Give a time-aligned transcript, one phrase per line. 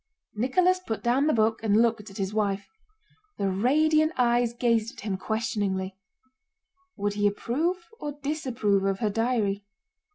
[0.33, 2.67] Nicholas put down the book and looked at his wife.
[3.37, 5.95] The radiant eyes gazed at him questioningly:
[6.95, 9.63] would he approve or disapprove of her diary?